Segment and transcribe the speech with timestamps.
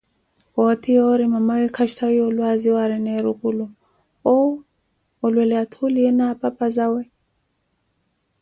[0.53, 3.65] Pooti yoori mamaa awe kastawiye olwaaziwa aarina erukulu,
[4.31, 4.53] owu
[5.25, 7.03] olwele athuliyeeyo na apapa zawe.